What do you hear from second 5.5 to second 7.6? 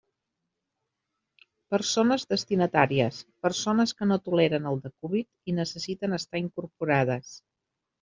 i necessiten estar incorporades.